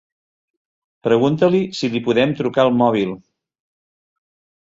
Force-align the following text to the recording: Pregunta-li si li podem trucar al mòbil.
Pregunta-li 1.07 1.59
si 1.79 1.89
li 1.95 2.01
podem 2.07 2.33
trucar 2.39 2.65
al 2.65 2.73
mòbil. 2.79 3.13